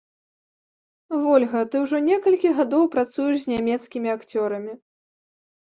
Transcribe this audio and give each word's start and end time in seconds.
Вольга, 1.25 1.61
ты 1.75 1.83
ўжо 1.83 1.97
некалькі 2.09 2.53
гадоў 2.61 2.83
працуеш 2.97 3.37
з 3.45 3.55
нямецкімі 3.55 4.09
акцёрамі. 4.17 4.73